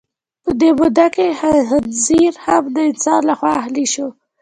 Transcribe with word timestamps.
په 0.43 0.51
دې 0.59 0.69
موده 0.79 1.07
کې 1.15 1.27
خنزیر 1.69 2.33
هم 2.45 2.63
د 2.75 2.77
انسان 2.89 3.21
لخوا 3.29 3.51
اهلي 3.61 3.85
شو. 3.93 4.07